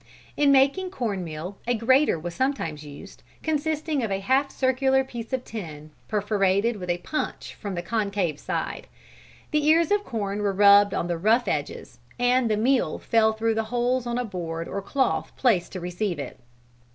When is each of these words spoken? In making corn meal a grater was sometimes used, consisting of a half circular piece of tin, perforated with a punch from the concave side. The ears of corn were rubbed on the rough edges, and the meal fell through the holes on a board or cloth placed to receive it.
In 0.35 0.51
making 0.51 0.89
corn 0.89 1.23
meal 1.23 1.59
a 1.67 1.75
grater 1.75 2.17
was 2.19 2.33
sometimes 2.33 2.83
used, 2.83 3.21
consisting 3.43 4.01
of 4.01 4.09
a 4.09 4.19
half 4.19 4.49
circular 4.49 5.03
piece 5.03 5.31
of 5.31 5.43
tin, 5.43 5.91
perforated 6.07 6.77
with 6.77 6.89
a 6.89 6.97
punch 6.97 7.53
from 7.53 7.75
the 7.75 7.83
concave 7.83 8.39
side. 8.39 8.87
The 9.51 9.63
ears 9.67 9.91
of 9.91 10.03
corn 10.03 10.41
were 10.41 10.53
rubbed 10.53 10.95
on 10.95 11.05
the 11.07 11.19
rough 11.19 11.47
edges, 11.47 11.99
and 12.17 12.49
the 12.49 12.57
meal 12.57 12.97
fell 12.97 13.33
through 13.33 13.53
the 13.53 13.65
holes 13.69 14.07
on 14.07 14.17
a 14.17 14.25
board 14.25 14.67
or 14.67 14.81
cloth 14.81 15.33
placed 15.37 15.71
to 15.73 15.79
receive 15.79 16.17
it. 16.17 16.39